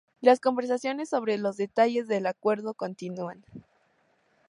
Las 0.19 0.39
conversaciones 0.39 1.09
sobre 1.09 1.37
los 1.37 1.57
detalles 1.57 2.07
del 2.07 2.25
acuerdo 2.25 2.73
continúan. 2.73 3.45